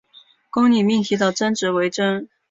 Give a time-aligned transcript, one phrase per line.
[0.49, 2.27] 公理命题的真值为真。